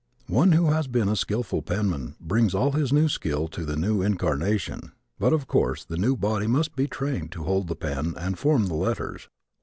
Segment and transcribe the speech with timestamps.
[0.29, 4.93] One who has been a skillful penman brings all his skill to the new incarnation
[5.19, 8.65] but of course the new body must be trained to hold the pen and form
[8.65, 9.27] the letters.